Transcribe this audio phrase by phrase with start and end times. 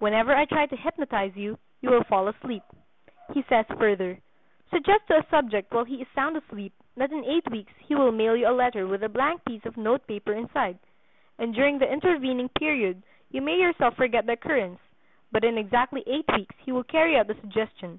[0.00, 2.62] Whenever I try to hypnotize you, you will fall asleep."
[3.32, 4.18] He says further:
[4.70, 8.12] "Suggest to a subject while he is sound asleep that in eight weeks he will
[8.12, 10.78] mail you a letter with a blank piece of note paper inside,
[11.38, 14.78] and during the intervening period you may yourself forget the occurrence,
[15.30, 17.98] but in exactly eight weeks he will carry out the suggestion.